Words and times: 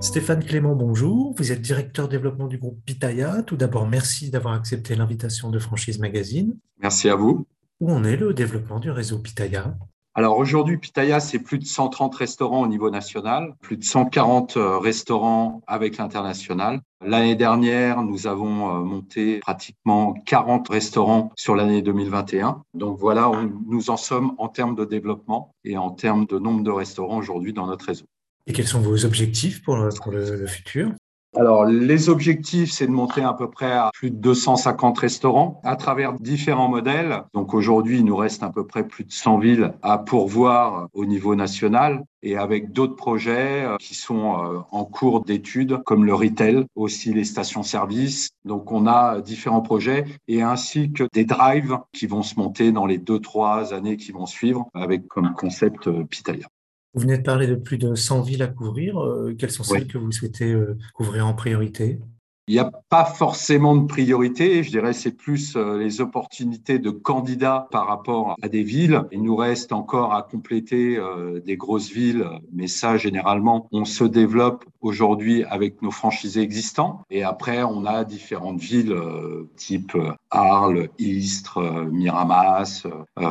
Stéphane 0.00 0.44
Clément, 0.44 0.76
bonjour. 0.76 1.34
Vous 1.36 1.50
êtes 1.50 1.60
directeur 1.60 2.08
développement 2.08 2.46
du 2.46 2.56
groupe 2.56 2.78
Pitaya. 2.86 3.42
Tout 3.42 3.56
d'abord, 3.56 3.88
merci 3.88 4.30
d'avoir 4.30 4.54
accepté 4.54 4.94
l'invitation 4.94 5.50
de 5.50 5.58
Franchise 5.58 5.98
Magazine. 5.98 6.56
Merci 6.80 7.08
à 7.08 7.16
vous. 7.16 7.46
Où 7.80 7.90
en 7.90 8.04
est 8.04 8.16
le 8.16 8.32
développement 8.32 8.78
du 8.78 8.92
réseau 8.92 9.18
Pitaya? 9.18 9.76
Alors 10.14 10.38
aujourd'hui, 10.38 10.78
Pitaya, 10.78 11.18
c'est 11.18 11.40
plus 11.40 11.58
de 11.58 11.64
130 11.64 12.14
restaurants 12.14 12.62
au 12.62 12.68
niveau 12.68 12.90
national, 12.90 13.54
plus 13.60 13.76
de 13.76 13.82
140 13.84 14.56
euh, 14.56 14.78
restaurants 14.78 15.62
avec 15.66 15.96
l'international. 15.96 16.80
L'année 17.04 17.36
dernière, 17.36 18.02
nous 18.02 18.28
avons 18.28 18.70
euh, 18.70 18.84
monté 18.84 19.40
pratiquement 19.40 20.14
40 20.26 20.68
restaurants 20.68 21.32
sur 21.36 21.56
l'année 21.56 21.82
2021. 21.82 22.62
Donc 22.74 22.98
voilà, 22.98 23.30
nous 23.66 23.90
en 23.90 23.96
sommes 23.96 24.34
en 24.38 24.48
termes 24.48 24.76
de 24.76 24.84
développement 24.84 25.54
et 25.64 25.76
en 25.76 25.90
termes 25.90 26.26
de 26.26 26.38
nombre 26.38 26.62
de 26.62 26.70
restaurants 26.70 27.18
aujourd'hui 27.18 27.52
dans 27.52 27.66
notre 27.66 27.86
réseau. 27.86 28.06
Et 28.48 28.52
quels 28.52 28.66
sont 28.66 28.80
vos 28.80 29.04
objectifs 29.04 29.62
pour 29.62 29.76
le, 29.76 29.90
le 30.36 30.46
futur? 30.46 30.90
Alors, 31.36 31.66
les 31.66 32.08
objectifs, 32.08 32.72
c'est 32.72 32.86
de 32.86 32.92
monter 32.92 33.20
à 33.20 33.34
peu 33.34 33.50
près 33.50 33.70
à 33.70 33.90
plus 33.92 34.10
de 34.10 34.16
250 34.16 34.98
restaurants 34.98 35.60
à 35.62 35.76
travers 35.76 36.14
différents 36.14 36.70
modèles. 36.70 37.22
Donc 37.34 37.52
aujourd'hui, 37.52 37.98
il 37.98 38.06
nous 38.06 38.16
reste 38.16 38.42
à 38.42 38.48
peu 38.48 38.66
près 38.66 38.88
plus 38.88 39.04
de 39.04 39.12
100 39.12 39.38
villes 39.38 39.74
à 39.82 39.98
pourvoir 39.98 40.88
au 40.94 41.04
niveau 41.04 41.34
national 41.34 42.02
et 42.22 42.38
avec 42.38 42.72
d'autres 42.72 42.96
projets 42.96 43.64
euh, 43.64 43.76
qui 43.78 43.94
sont 43.94 44.42
euh, 44.42 44.60
en 44.72 44.86
cours 44.86 45.22
d'étude, 45.22 45.82
comme 45.84 46.06
le 46.06 46.14
retail, 46.14 46.64
aussi 46.74 47.12
les 47.12 47.24
stations-service. 47.24 48.30
Donc, 48.46 48.72
on 48.72 48.86
a 48.86 49.20
différents 49.20 49.62
projets 49.62 50.06
et 50.26 50.40
ainsi 50.40 50.90
que 50.92 51.04
des 51.12 51.26
drives 51.26 51.78
qui 51.92 52.06
vont 52.06 52.22
se 52.22 52.36
monter 52.36 52.72
dans 52.72 52.86
les 52.86 52.98
deux, 52.98 53.20
trois 53.20 53.74
années 53.74 53.98
qui 53.98 54.12
vont 54.12 54.26
suivre 54.26 54.66
avec 54.72 55.06
comme 55.06 55.34
concept 55.34 55.88
euh, 55.88 56.04
Pitaya. 56.04 56.48
Vous 56.94 57.02
venez 57.02 57.18
de 57.18 57.22
parler 57.22 57.46
de 57.46 57.54
plus 57.54 57.78
de 57.78 57.94
100 57.94 58.22
villes 58.22 58.42
à 58.42 58.48
couvrir. 58.48 58.98
Euh, 58.98 59.34
quelles 59.38 59.50
sont 59.50 59.62
celles 59.62 59.86
que 59.86 59.98
vous 59.98 60.12
souhaitez 60.12 60.52
euh, 60.52 60.76
couvrir 60.94 61.26
en 61.26 61.34
priorité? 61.34 62.00
Il 62.48 62.54
n'y 62.54 62.60
a 62.60 62.70
pas 62.88 63.04
forcément 63.04 63.76
de 63.76 63.86
priorité. 63.86 64.62
Je 64.62 64.70
dirais 64.70 64.94
c'est 64.94 65.16
plus 65.16 65.54
euh, 65.54 65.78
les 65.78 66.00
opportunités 66.00 66.78
de 66.78 66.90
candidats 66.90 67.68
par 67.70 67.86
rapport 67.86 68.36
à 68.40 68.48
des 68.48 68.62
villes. 68.62 69.02
Il 69.12 69.22
nous 69.22 69.36
reste 69.36 69.72
encore 69.72 70.14
à 70.14 70.22
compléter 70.22 70.96
euh, 70.96 71.40
des 71.40 71.58
grosses 71.58 71.90
villes, 71.90 72.26
mais 72.52 72.66
ça 72.66 72.96
généralement 72.96 73.68
on 73.70 73.84
se 73.84 74.04
développe 74.04 74.64
aujourd'hui 74.80 75.44
avec 75.44 75.82
nos 75.82 75.90
franchisés 75.90 76.40
existants. 76.40 77.02
Et 77.10 77.22
après 77.22 77.62
on 77.62 77.84
a 77.84 78.04
différentes 78.04 78.60
villes 78.60 78.92
euh, 78.92 79.50
type 79.56 79.96
Arles, 80.30 80.88
Istres, 80.98 81.86
Miramas, 81.90 82.86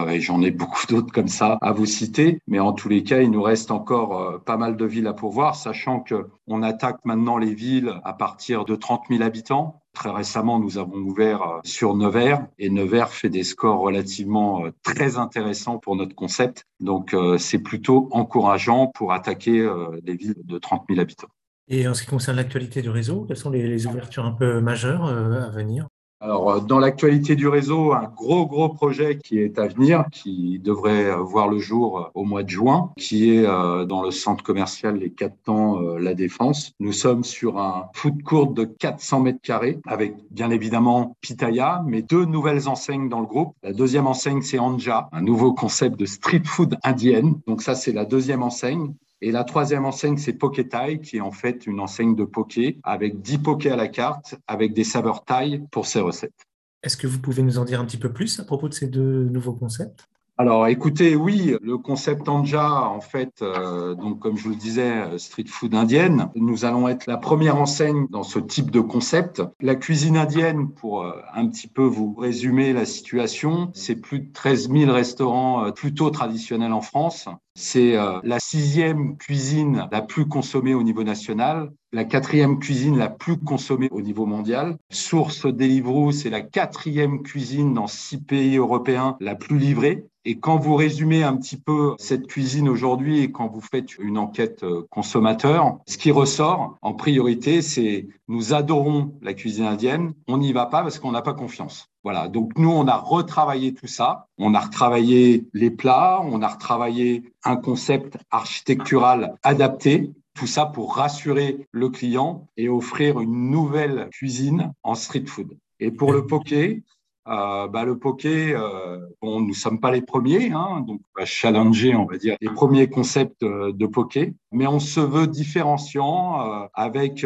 et 0.10 0.20
j'en 0.20 0.42
ai 0.42 0.52
beaucoup 0.52 0.86
d'autres 0.90 1.12
comme 1.12 1.28
ça 1.28 1.58
à 1.62 1.72
vous 1.72 1.86
citer. 1.86 2.40
Mais 2.48 2.60
en 2.60 2.74
tous 2.74 2.90
les 2.90 3.04
cas, 3.04 3.22
il 3.22 3.32
nous 3.32 3.42
reste 3.42 3.72
encore 3.72 4.42
pas 4.44 4.58
mal 4.58 4.78
de 4.78 4.86
villes 4.86 5.08
à 5.08 5.14
pourvoir, 5.14 5.56
sachant 5.56 6.00
que 6.00 6.28
on 6.48 6.64
attaque 6.64 7.00
maintenant 7.04 7.38
les 7.38 7.54
villes 7.54 7.94
à 8.04 8.14
partir 8.14 8.66
de 8.66 8.76
30 8.76 9.07
000 9.10 9.24
habitants. 9.24 9.82
Très 9.94 10.12
récemment, 10.12 10.60
nous 10.60 10.78
avons 10.78 10.98
ouvert 10.98 11.42
euh, 11.42 11.60
sur 11.64 11.96
Nevers 11.96 12.46
et 12.60 12.70
Nevers 12.70 13.10
fait 13.10 13.30
des 13.30 13.44
scores 13.44 13.80
relativement 13.80 14.66
euh, 14.66 14.72
très 14.84 15.18
intéressants 15.18 15.80
pour 15.80 15.96
notre 15.96 16.14
concept. 16.14 16.66
Donc, 16.80 17.14
euh, 17.14 17.38
c'est 17.38 17.60
plutôt 17.60 18.08
encourageant 18.12 18.88
pour 18.94 19.14
attaquer 19.14 19.68
les 20.04 20.16
villes 20.16 20.36
de 20.44 20.58
30 20.58 20.84
000 20.90 21.02
habitants. 21.02 21.28
Et 21.68 21.88
en 21.88 21.94
ce 21.94 22.04
qui 22.04 22.10
concerne 22.10 22.38
l'actualité 22.38 22.82
du 22.82 22.90
réseau, 22.90 23.26
quelles 23.28 23.38
sont 23.38 23.50
les 23.50 23.88
ouvertures 23.88 24.26
un 24.26 24.32
peu 24.32 24.62
majeures 24.62 25.06
à 25.06 25.50
venir? 25.50 25.88
Alors, 26.20 26.50
euh, 26.50 26.60
dans 26.60 26.80
l'actualité 26.80 27.36
du 27.36 27.48
réseau, 27.48 27.94
un 27.94 28.12
gros, 28.16 28.48
gros 28.48 28.70
projet 28.70 29.20
qui 29.20 29.40
est 29.40 29.60
à 29.60 29.68
venir, 29.68 30.06
qui 30.12 30.58
devrait 30.58 31.16
voir 31.16 31.48
le 31.48 31.60
jour 31.60 32.00
euh, 32.00 32.04
au 32.16 32.24
mois 32.24 32.42
de 32.42 32.50
juin, 32.50 32.92
qui 32.98 33.36
est 33.36 33.46
euh, 33.46 33.86
dans 33.86 34.02
le 34.02 34.10
centre 34.10 34.44
commercial 34.44 34.98
Les 34.98 35.12
Quatre 35.12 35.38
Temps, 35.44 35.80
La 35.80 36.16
Défense. 36.16 36.74
Nous 36.80 36.92
sommes 36.92 37.24
sur 37.24 37.60
un 37.60 37.90
food 37.94 38.24
court 38.24 38.52
de 38.52 38.66
400 38.66 39.20
mètres 39.20 39.42
carrés, 39.44 39.80
avec 39.86 40.16
bien 40.32 40.50
évidemment 40.50 41.16
Pitaya, 41.22 41.84
mais 41.86 42.02
deux 42.02 42.26
nouvelles 42.26 42.68
enseignes 42.68 43.10
dans 43.10 43.20
le 43.20 43.28
groupe. 43.28 43.54
La 43.62 43.74
deuxième 43.74 44.08
enseigne, 44.08 44.42
c'est 44.42 44.60
Anja, 44.60 45.10
un 45.12 45.22
nouveau 45.22 45.54
concept 45.54 46.00
de 46.00 46.06
street 46.06 46.44
food 46.46 46.78
indienne. 46.84 47.40
Donc 47.46 47.62
ça, 47.62 47.76
c'est 47.76 47.92
la 47.92 48.06
deuxième 48.06 48.42
enseigne. 48.42 48.94
Et 49.22 49.32
la 49.32 49.44
troisième 49.44 49.86
enseigne, 49.86 50.18
c'est 50.18 50.34
Poketai, 50.34 51.00
qui 51.02 51.18
est 51.18 51.22
en 51.22 51.32
fait 51.32 51.66
une 51.66 51.80
enseigne 51.80 52.16
de 52.16 52.24
poké 52.24 52.80
avec 52.84 53.22
10 53.22 53.40
pokés 53.40 53.72
à 53.72 53.76
la 53.76 53.88
carte, 53.88 54.36
avec 54.48 54.74
des 54.74 54.84
saveurs 54.84 55.26
taille 55.26 55.64
pour 55.72 55.88
ses 55.88 56.00
recettes. 56.00 56.46
Est-ce 56.84 56.98
que 56.98 57.08
vous 57.08 57.20
pouvez 57.20 57.42
nous 57.42 57.58
en 57.58 57.66
dire 57.66 57.82
un 57.82 57.86
petit 57.86 57.98
peu 57.98 58.14
plus 58.14 58.40
à 58.40 58.44
propos 58.44 58.70
de 58.70 58.74
ces 58.74 58.88
deux 58.88 59.24
nouveaux 59.26 59.54
concepts? 59.54 60.08
Alors, 60.40 60.68
écoutez, 60.68 61.16
oui, 61.16 61.56
le 61.64 61.80
concept 61.80 62.30
Anja, 62.30 62.84
en 62.84 63.02
fait, 63.02 63.42
euh, 63.42 63.96
donc 63.96 64.20
comme 64.20 64.38
je 64.38 64.44
vous 64.44 64.52
le 64.52 64.56
disais, 64.56 65.18
street 65.18 65.48
food 65.48 65.74
indienne, 65.74 66.30
nous 66.36 66.64
allons 66.64 66.88
être 66.88 67.08
la 67.08 67.18
première 67.18 67.56
enseigne 67.60 68.06
dans 68.12 68.22
ce 68.22 68.38
type 68.38 68.70
de 68.70 68.80
concept. 68.80 69.42
La 69.62 69.74
cuisine 69.74 70.16
indienne, 70.16 70.70
pour 70.70 71.02
euh, 71.02 71.14
un 71.34 71.48
petit 71.48 71.68
peu 71.68 71.82
vous 71.82 72.14
résumer 72.14 72.72
la 72.72 72.86
situation, 72.86 73.72
c'est 73.74 73.96
plus 73.96 74.20
de 74.20 74.32
13 74.32 74.70
000 74.70 74.92
restaurants 74.92 75.66
euh, 75.66 75.72
plutôt 75.72 76.12
traditionnels 76.12 76.74
en 76.74 76.82
France. 76.82 77.28
C'est 77.60 77.96
la 78.24 78.40
sixième 78.40 79.18
cuisine 79.18 79.88
la 79.92 80.04
plus 80.04 80.28
consommée 80.28 80.76
au 80.76 80.84
niveau 80.84 81.04
national, 81.04 81.72
la 81.92 82.04
quatrième 82.04 82.60
cuisine 82.60 83.00
la 83.00 83.10
plus 83.10 83.40
consommée 83.40 83.88
au 83.90 84.02
niveau 84.02 84.28
mondial. 84.28 84.78
Source 84.92 85.48
Deliveroo, 85.48 86.12
c'est 86.12 86.30
la 86.30 86.42
quatrième 86.42 87.24
cuisine 87.24 87.74
dans 87.74 87.88
six 87.88 88.22
pays 88.22 88.58
européens 88.58 89.18
la 89.20 89.34
plus 89.34 89.58
livrée. 89.58 90.06
Et 90.24 90.38
quand 90.38 90.58
vous 90.58 90.76
résumez 90.76 91.24
un 91.24 91.36
petit 91.36 91.56
peu 91.56 91.96
cette 91.98 92.28
cuisine 92.28 92.70
aujourd'hui 92.70 93.22
et 93.22 93.32
quand 93.32 93.48
vous 93.48 93.62
faites 93.62 93.98
une 93.98 94.18
enquête 94.18 94.62
euh, 94.64 94.86
consommateur, 94.92 95.80
ce 95.88 95.98
qui 95.98 96.12
ressort 96.12 96.76
en 96.82 96.94
priorité, 96.94 97.62
c'est 97.62 98.08
nous 98.28 98.54
adorons 98.54 99.18
la 99.22 99.34
cuisine 99.34 99.64
indienne, 99.64 100.14
on 100.28 100.38
n'y 100.38 100.52
va 100.52 100.66
pas 100.66 100.84
parce 100.84 101.00
qu'on 101.00 101.14
n'a 101.14 101.22
pas 101.22 101.34
confiance. 101.34 101.90
Voilà, 102.08 102.30
donc 102.30 102.58
nous, 102.58 102.72
on 102.72 102.88
a 102.88 102.96
retravaillé 102.96 103.74
tout 103.74 103.86
ça, 103.86 104.30
on 104.38 104.54
a 104.54 104.62
retravaillé 104.62 105.46
les 105.52 105.70
plats, 105.70 106.22
on 106.24 106.42
a 106.42 106.48
retravaillé 106.48 107.34
un 107.44 107.58
concept 107.58 108.18
architectural 108.32 109.36
adapté, 109.44 110.14
tout 110.34 110.48
ça 110.48 110.68
pour 110.68 110.96
rassurer 110.96 111.68
le 111.74 111.90
client 111.90 112.48
et 112.56 112.70
offrir 112.70 113.20
une 113.20 113.52
nouvelle 113.52 114.08
cuisine 114.10 114.72
en 114.84 114.96
street 114.96 115.26
food. 115.26 115.58
Et 115.82 115.92
pour 115.92 116.14
le 116.14 116.26
poké, 116.26 116.82
euh, 117.28 117.68
bah, 117.68 117.84
le 117.84 117.98
poké, 117.98 118.54
euh, 118.54 119.00
nous 119.22 119.54
sommes 119.54 119.80
pas 119.80 119.92
les 119.92 120.02
premiers, 120.02 120.52
hein, 120.52 120.84
donc 120.88 121.02
on 121.16 121.20
va 121.20 121.26
challenger, 121.26 121.94
dire, 122.20 122.38
les 122.40 122.50
premiers 122.50 122.90
concepts 122.90 123.44
euh, 123.44 123.74
de 123.74 123.86
poké, 123.86 124.34
mais 124.52 124.66
on 124.68 124.80
se 124.80 125.00
veut 125.00 125.28
différenciant 125.28 126.68
avec 126.74 127.26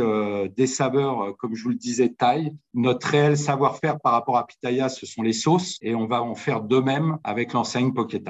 des 0.55 0.67
saveurs, 0.67 1.35
comme 1.37 1.55
je 1.55 1.63
vous 1.63 1.69
le 1.69 1.75
disais, 1.75 2.09
taille. 2.09 2.53
Notre 2.73 3.07
réel 3.07 3.37
savoir-faire 3.37 3.99
par 3.99 4.13
rapport 4.13 4.37
à 4.37 4.47
Pitaya, 4.47 4.89
ce 4.89 5.05
sont 5.05 5.21
les 5.21 5.33
sauces, 5.33 5.77
et 5.81 5.93
on 5.93 6.07
va 6.07 6.23
en 6.23 6.35
faire 6.35 6.61
de 6.61 6.79
même 6.79 7.17
avec 7.23 7.53
l'enseigne 7.53 7.93
Poké. 7.93 8.21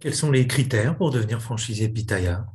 Quels 0.00 0.14
sont 0.14 0.30
les 0.30 0.46
critères 0.46 0.96
pour 0.96 1.10
devenir 1.10 1.40
franchisé 1.40 1.88
Pitaya? 1.88 2.46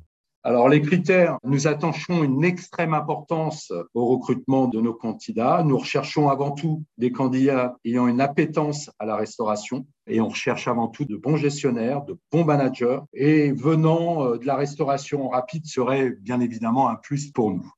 Alors, 0.46 0.68
les 0.68 0.82
critères, 0.82 1.38
nous 1.46 1.68
attachons 1.68 2.22
une 2.22 2.44
extrême 2.44 2.94
importance 2.94 3.72
au 3.94 4.08
recrutement 4.08 4.68
de 4.68 4.82
nos 4.82 4.94
candidats. 4.94 5.64
Nous 5.64 5.78
recherchons 5.78 6.28
avant 6.28 6.52
tout 6.52 6.84
des 6.98 7.14
candidats 7.14 7.78
ayant 7.86 8.10
une 8.10 8.20
appétence 8.20 8.92
à 9.00 9.06
la 9.06 9.16
restauration 9.16 9.88
et 10.06 10.20
on 10.20 10.28
recherche 10.28 10.68
avant 10.68 10.90
tout 10.90 11.06
de 11.06 11.16
bons 11.16 11.38
gestionnaires, 11.38 12.04
de 12.04 12.18
bons 12.30 12.44
managers 12.44 13.00
et 13.14 13.54
venant 13.54 14.26
euh, 14.26 14.38
de 14.38 14.46
la 14.46 14.58
restauration 14.58 15.30
rapide 15.30 15.66
serait 15.66 16.10
bien 16.10 16.42
évidemment 16.42 16.90
un 16.90 16.96
plus 16.96 17.32
pour 17.32 17.52
nous. 17.52 17.72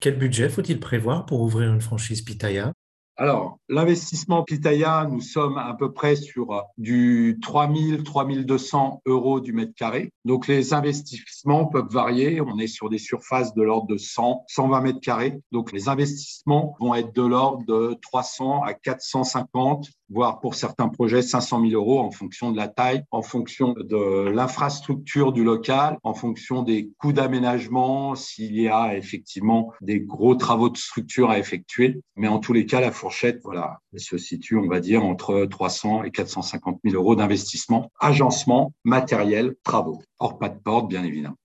Quel 0.00 0.16
budget 0.16 0.48
faut-il 0.48 0.80
prévoir 0.80 1.26
pour 1.26 1.42
ouvrir 1.42 1.70
une 1.70 1.82
franchise 1.82 2.22
Pitaya? 2.22 2.72
Alors, 3.18 3.58
l'investissement 3.70 4.42
Pitaya, 4.42 5.08
nous 5.10 5.22
sommes 5.22 5.56
à 5.56 5.72
peu 5.72 5.90
près 5.90 6.16
sur 6.16 6.52
euh, 6.52 6.60
du 6.76 7.38
3000, 7.40 8.02
3200 8.02 9.00
euros 9.06 9.40
du 9.40 9.54
mètre 9.54 9.72
carré. 9.74 10.12
Donc, 10.26 10.46
les 10.46 10.74
investissements 10.74 11.64
peuvent 11.64 11.90
varier. 11.90 12.42
On 12.42 12.58
est 12.58 12.66
sur 12.66 12.90
des 12.90 12.98
surfaces 12.98 13.54
de 13.54 13.62
l'ordre 13.62 13.86
de 13.86 13.96
100, 13.96 14.44
120 14.48 14.80
mètres 14.82 15.00
carrés. 15.00 15.40
Donc, 15.50 15.72
les 15.72 15.88
investissements 15.88 16.76
vont 16.78 16.94
être 16.94 17.14
de 17.14 17.22
l'ordre 17.22 17.64
de 17.64 17.96
300 18.02 18.62
à 18.64 18.74
450 18.74 19.88
voire 20.08 20.40
pour 20.40 20.54
certains 20.54 20.88
projets 20.88 21.22
500 21.22 21.62
000 21.68 21.72
euros 21.72 22.00
en 22.00 22.10
fonction 22.10 22.52
de 22.52 22.56
la 22.56 22.68
taille, 22.68 23.02
en 23.10 23.22
fonction 23.22 23.74
de 23.78 24.28
l'infrastructure 24.28 25.32
du 25.32 25.44
local, 25.44 25.98
en 26.02 26.14
fonction 26.14 26.62
des 26.62 26.90
coûts 26.98 27.12
d'aménagement, 27.12 28.14
s'il 28.14 28.60
y 28.60 28.68
a 28.68 28.96
effectivement 28.96 29.72
des 29.80 30.00
gros 30.00 30.34
travaux 30.34 30.68
de 30.68 30.76
structure 30.76 31.30
à 31.30 31.38
effectuer. 31.38 32.00
Mais 32.16 32.28
en 32.28 32.38
tous 32.38 32.52
les 32.52 32.66
cas, 32.66 32.80
la 32.80 32.92
fourchette, 32.92 33.40
voilà, 33.44 33.80
se 33.96 34.18
situe, 34.18 34.56
on 34.56 34.68
va 34.68 34.80
dire, 34.80 35.04
entre 35.04 35.46
300 35.46 36.04
et 36.04 36.10
450 36.10 36.80
000 36.84 36.96
euros 36.96 37.16
d'investissement, 37.16 37.90
agencement, 38.00 38.72
matériel, 38.84 39.54
travaux, 39.64 40.02
hors 40.18 40.38
pas 40.38 40.48
de 40.48 40.58
porte, 40.58 40.88
bien 40.88 41.04
évidemment. 41.04 41.36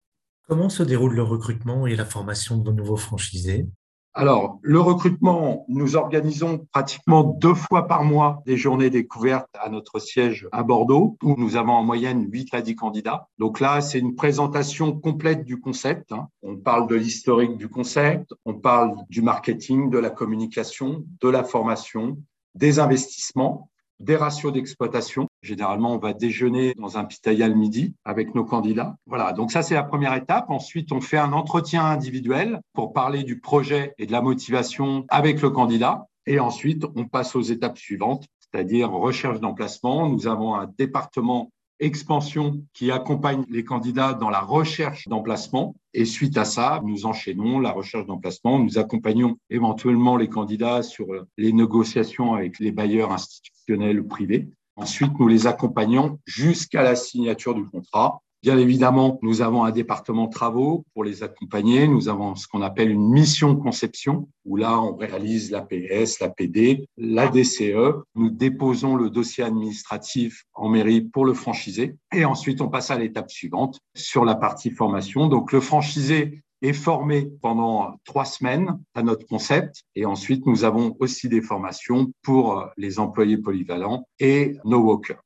Comment 0.47 0.69
se 0.69 0.83
déroule 0.83 1.15
le 1.15 1.23
recrutement 1.23 1.87
et 1.87 1.95
la 1.95 2.05
formation 2.05 2.57
de 2.57 2.71
nouveaux 2.71 2.97
franchisés? 2.97 3.67
Alors, 4.13 4.59
le 4.61 4.81
recrutement, 4.81 5.63
nous 5.69 5.95
organisons 5.95 6.67
pratiquement 6.73 7.23
deux 7.23 7.53
fois 7.53 7.87
par 7.87 8.03
mois 8.03 8.43
des 8.45 8.57
journées 8.57 8.89
découvertes 8.89 9.47
à 9.57 9.69
notre 9.69 9.99
siège 9.99 10.49
à 10.51 10.63
Bordeaux, 10.63 11.17
où 11.23 11.35
nous 11.37 11.55
avons 11.55 11.71
en 11.71 11.83
moyenne 11.83 12.27
8 12.29 12.53
à 12.53 12.61
10 12.61 12.75
candidats. 12.75 13.29
Donc 13.37 13.61
là, 13.61 13.79
c'est 13.79 13.99
une 13.99 14.15
présentation 14.15 14.91
complète 14.91 15.45
du 15.45 15.61
concept. 15.61 16.11
Hein. 16.11 16.27
On 16.43 16.57
parle 16.57 16.87
de 16.87 16.95
l'historique 16.95 17.55
du 17.55 17.69
concept, 17.69 18.33
on 18.43 18.55
parle 18.55 18.97
du 19.09 19.21
marketing, 19.21 19.89
de 19.89 19.97
la 19.97 20.09
communication, 20.09 21.05
de 21.21 21.29
la 21.29 21.45
formation, 21.45 22.17
des 22.53 22.79
investissements 22.79 23.69
des 24.01 24.15
ratios 24.15 24.51
d'exploitation. 24.51 25.27
Généralement, 25.41 25.93
on 25.93 25.97
va 25.97 26.13
déjeuner 26.13 26.75
dans 26.75 26.97
un 26.97 27.05
pitaya 27.05 27.49
midi 27.49 27.95
avec 28.05 28.35
nos 28.35 28.45
candidats. 28.45 28.95
Voilà, 29.07 29.33
donc 29.33 29.51
ça, 29.51 29.63
c'est 29.63 29.73
la 29.73 29.83
première 29.83 30.13
étape. 30.13 30.49
Ensuite, 30.49 30.91
on 30.91 31.01
fait 31.01 31.17
un 31.17 31.33
entretien 31.33 31.83
individuel 31.83 32.61
pour 32.73 32.93
parler 32.93 33.23
du 33.23 33.39
projet 33.39 33.95
et 33.97 34.05
de 34.05 34.11
la 34.11 34.21
motivation 34.21 35.05
avec 35.09 35.41
le 35.41 35.49
candidat. 35.49 36.05
Et 36.27 36.39
ensuite, 36.39 36.85
on 36.95 37.05
passe 37.05 37.35
aux 37.35 37.41
étapes 37.41 37.79
suivantes, 37.79 38.27
c'est-à-dire 38.39 38.91
recherche 38.91 39.39
d'emplacement. 39.39 40.07
Nous 40.07 40.27
avons 40.27 40.53
un 40.53 40.71
département 40.77 41.49
expansion 41.79 42.63
qui 42.73 42.91
accompagne 42.91 43.43
les 43.49 43.63
candidats 43.63 44.13
dans 44.13 44.29
la 44.29 44.41
recherche 44.41 45.07
d'emplacement. 45.07 45.75
Et 45.95 46.05
suite 46.05 46.37
à 46.37 46.45
ça, 46.45 46.81
nous 46.85 47.07
enchaînons 47.07 47.59
la 47.59 47.71
recherche 47.71 48.05
d'emplacement. 48.05 48.59
Nous 48.59 48.77
accompagnons 48.77 49.37
éventuellement 49.49 50.15
les 50.15 50.29
candidats 50.29 50.83
sur 50.83 51.07
les 51.37 51.51
négociations 51.51 52.35
avec 52.35 52.59
les 52.59 52.71
bailleurs 52.71 53.11
institutionnels 53.11 53.99
ou 53.99 54.07
privés. 54.07 54.47
Ensuite, 54.81 55.13
nous 55.19 55.27
les 55.27 55.45
accompagnons 55.45 56.17
jusqu'à 56.25 56.81
la 56.81 56.95
signature 56.95 57.53
du 57.53 57.63
contrat 57.65 58.19
Bien 58.43 58.57
évidemment, 58.57 59.19
nous 59.21 59.43
avons 59.43 59.65
un 59.65 59.69
département 59.69 60.27
travaux 60.27 60.83
pour 60.95 61.03
les 61.03 61.21
accompagner. 61.21 61.87
Nous 61.87 62.09
avons 62.09 62.33
ce 62.33 62.47
qu'on 62.47 62.63
appelle 62.63 62.89
une 62.89 63.07
mission 63.11 63.55
conception, 63.55 64.27
où 64.45 64.57
là, 64.57 64.81
on 64.81 64.95
réalise 64.95 65.51
la 65.51 65.61
PS, 65.61 66.19
la 66.19 66.29
PD, 66.29 66.87
la 66.97 67.27
DCE. 67.27 68.01
Nous 68.15 68.31
déposons 68.31 68.95
le 68.95 69.11
dossier 69.11 69.43
administratif 69.43 70.45
en 70.55 70.69
mairie 70.69 71.01
pour 71.01 71.25
le 71.25 71.35
franchisé. 71.35 71.97
Et 72.11 72.25
ensuite, 72.25 72.61
on 72.61 72.69
passe 72.69 72.89
à 72.89 72.97
l'étape 72.97 73.29
suivante 73.29 73.79
sur 73.93 74.25
la 74.25 74.33
partie 74.33 74.71
formation. 74.71 75.27
Donc, 75.27 75.51
le 75.51 75.61
franchisé 75.61 76.41
est 76.61 76.73
formé 76.73 77.29
pendant 77.41 77.99
trois 78.05 78.25
semaines 78.25 78.79
à 78.93 79.03
notre 79.03 79.25
concept. 79.25 79.83
Et 79.95 80.05
ensuite, 80.05 80.45
nous 80.45 80.63
avons 80.63 80.95
aussi 80.99 81.29
des 81.29 81.41
formations 81.41 82.11
pour 82.21 82.69
les 82.77 82.99
employés 82.99 83.37
polyvalents 83.37 84.07
et 84.19 84.57
nos 84.65 84.79
walkers. 84.79 85.21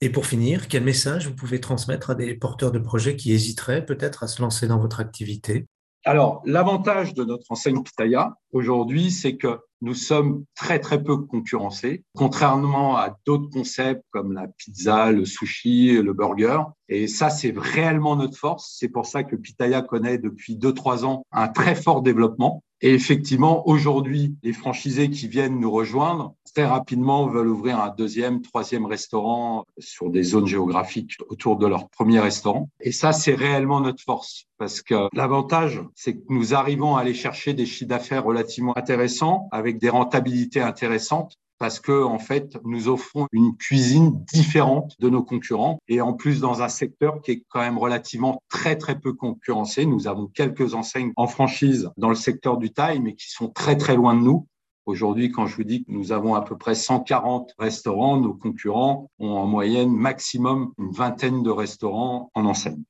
Et 0.00 0.10
pour 0.10 0.26
finir, 0.26 0.66
quel 0.66 0.82
message 0.82 1.28
vous 1.28 1.34
pouvez 1.36 1.60
transmettre 1.60 2.10
à 2.10 2.14
des 2.16 2.34
porteurs 2.34 2.72
de 2.72 2.80
projets 2.80 3.14
qui 3.14 3.32
hésiteraient 3.32 3.86
peut-être 3.86 4.24
à 4.24 4.26
se 4.26 4.42
lancer 4.42 4.66
dans 4.66 4.80
votre 4.80 4.98
activité? 4.98 5.66
Alors, 6.04 6.42
l'avantage 6.44 7.14
de 7.14 7.22
notre 7.24 7.46
enseigne 7.50 7.82
Pitaya 7.84 8.34
aujourd'hui, 8.52 9.12
c'est 9.12 9.36
que 9.36 9.60
nous 9.82 9.94
sommes 9.94 10.44
très 10.54 10.78
très 10.78 11.02
peu 11.02 11.16
concurrencés, 11.18 12.04
contrairement 12.16 12.96
à 12.96 13.16
d'autres 13.26 13.50
concepts 13.50 14.04
comme 14.10 14.32
la 14.32 14.46
pizza, 14.46 15.10
le 15.10 15.24
sushi, 15.24 16.00
le 16.00 16.12
burger. 16.12 16.60
Et 16.88 17.08
ça, 17.08 17.30
c'est 17.30 17.52
réellement 17.56 18.14
notre 18.14 18.38
force. 18.38 18.76
C'est 18.78 18.88
pour 18.88 19.06
ça 19.06 19.24
que 19.24 19.34
Pitaya 19.34 19.82
connaît 19.82 20.18
depuis 20.18 20.56
2-3 20.56 21.04
ans 21.04 21.26
un 21.32 21.48
très 21.48 21.74
fort 21.74 22.00
développement. 22.00 22.62
Et 22.84 22.92
effectivement, 22.94 23.68
aujourd'hui, 23.68 24.34
les 24.42 24.52
franchisés 24.52 25.08
qui 25.08 25.28
viennent 25.28 25.60
nous 25.60 25.70
rejoindre 25.70 26.34
très 26.52 26.66
rapidement 26.66 27.28
veulent 27.28 27.48
ouvrir 27.48 27.80
un 27.80 27.90
deuxième, 27.90 28.42
troisième 28.42 28.86
restaurant 28.86 29.64
sur 29.78 30.10
des 30.10 30.24
zones 30.24 30.48
géographiques 30.48 31.16
autour 31.28 31.56
de 31.56 31.66
leur 31.66 31.88
premier 31.88 32.18
restaurant. 32.18 32.68
Et 32.80 32.90
ça, 32.90 33.12
c'est 33.12 33.34
réellement 33.34 33.80
notre 33.80 34.02
force 34.02 34.46
parce 34.58 34.82
que 34.82 35.08
l'avantage, 35.12 35.80
c'est 35.94 36.14
que 36.14 36.24
nous 36.28 36.54
arrivons 36.54 36.96
à 36.96 37.00
aller 37.00 37.14
chercher 37.14 37.54
des 37.54 37.66
chiffres 37.66 37.88
d'affaires 37.88 38.24
relativement 38.24 38.76
intéressants 38.76 39.48
avec 39.52 39.78
des 39.78 39.88
rentabilités 39.88 40.60
intéressantes 40.60 41.38
parce 41.62 41.78
que 41.78 42.02
en 42.02 42.18
fait, 42.18 42.58
nous 42.64 42.88
offrons 42.88 43.28
une 43.30 43.56
cuisine 43.56 44.20
différente 44.32 44.96
de 44.98 45.08
nos 45.08 45.22
concurrents 45.22 45.78
et 45.86 46.00
en 46.00 46.12
plus 46.12 46.40
dans 46.40 46.60
un 46.60 46.68
secteur 46.68 47.20
qui 47.20 47.30
est 47.30 47.44
quand 47.50 47.60
même 47.60 47.78
relativement 47.78 48.42
très 48.48 48.98
peu 48.98 49.12
concurrencé. 49.12 49.86
Nous 49.86 50.08
avons 50.08 50.26
quelques 50.26 50.74
enseignes 50.74 51.12
en 51.14 51.28
franchise 51.28 51.88
dans 51.96 52.08
le 52.08 52.16
secteur 52.16 52.56
du 52.56 52.72
taille, 52.72 52.98
mais 52.98 53.14
qui 53.14 53.30
sont 53.30 53.46
très 53.46 53.76
très 53.76 53.94
loin 53.94 54.16
de 54.16 54.22
nous. 54.22 54.48
Aujourd'hui, 54.86 55.30
quand 55.30 55.46
je 55.46 55.54
vous 55.54 55.62
dis 55.62 55.84
que 55.84 55.92
nous 55.92 56.10
avons 56.10 56.34
à 56.34 56.42
peu 56.42 56.58
près 56.58 56.74
140 56.74 57.54
restaurants, 57.60 58.16
nos 58.16 58.34
concurrents 58.34 59.08
ont 59.20 59.30
en 59.30 59.46
moyenne 59.46 59.92
maximum 59.92 60.72
une 60.78 60.90
vingtaine 60.90 61.44
de 61.44 61.50
restaurants 61.50 62.32
en 62.34 62.44
enseigne. 62.44 62.82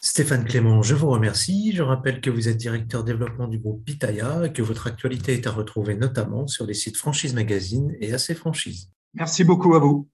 Stéphane 0.00 0.44
Clément, 0.44 0.80
je 0.80 0.94
vous 0.94 1.10
remercie. 1.10 1.72
Je 1.74 1.82
rappelle 1.82 2.20
que 2.20 2.30
vous 2.30 2.48
êtes 2.48 2.56
directeur 2.56 3.02
développement 3.02 3.48
du 3.48 3.58
groupe 3.58 3.84
Pitaya 3.84 4.46
et 4.46 4.52
que 4.52 4.62
votre 4.62 4.86
actualité 4.86 5.34
est 5.34 5.46
à 5.48 5.50
retrouver 5.50 5.96
notamment 5.96 6.46
sur 6.46 6.66
les 6.66 6.74
sites 6.74 6.96
Franchise 6.96 7.34
Magazine 7.34 7.96
et 8.00 8.12
AC 8.12 8.34
Franchise. 8.34 8.90
Merci 9.14 9.42
beaucoup 9.42 9.74
à 9.74 9.80
vous. 9.80 10.08